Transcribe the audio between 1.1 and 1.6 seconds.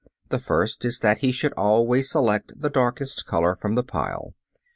he should